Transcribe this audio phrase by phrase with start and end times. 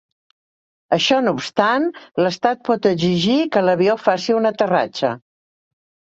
[0.95, 1.85] Això no obstant,
[2.21, 5.15] l'estat pot exigir que l'avió faci un aterratge.